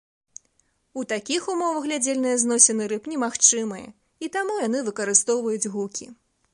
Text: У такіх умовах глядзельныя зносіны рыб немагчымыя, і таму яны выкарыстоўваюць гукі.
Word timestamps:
У 1.01 1.03
такіх 1.11 1.41
умовах 1.53 1.83
глядзельныя 1.87 2.39
зносіны 2.45 2.83
рыб 2.95 3.03
немагчымыя, 3.13 3.87
і 4.25 4.35
таму 4.39 4.53
яны 4.67 4.85
выкарыстоўваюць 4.91 5.71
гукі. 5.77 6.05